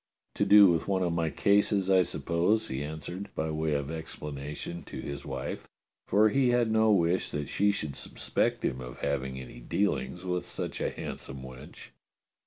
"To 0.33 0.45
do 0.45 0.65
with 0.65 0.87
one 0.87 1.03
of 1.03 1.13
my 1.13 1.29
cases, 1.29 1.91
I 1.91 2.01
suppose," 2.01 2.69
he 2.69 2.83
answered, 2.83 3.29
by 3.35 3.51
way 3.51 3.75
of 3.75 3.91
explanation, 3.91 4.81
to 4.85 4.99
his 4.99 5.25
wife, 5.27 5.67
for 6.07 6.29
he 6.29 6.49
had 6.49 6.71
no 6.71 6.89
wish 6.91 7.29
that 7.29 7.49
she 7.49 7.71
should 7.71 7.95
suspect 7.95 8.65
him 8.65 8.81
of 8.81 8.97
having 9.01 9.39
any 9.39 9.59
dealings 9.59 10.25
with 10.25 10.43
such 10.43 10.81
a 10.81 10.89
handsome 10.89 11.43
wench. 11.43 11.89